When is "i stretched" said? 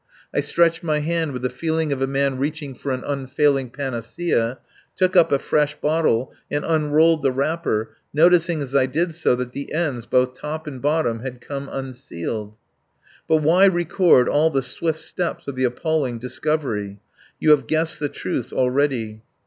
0.33-0.81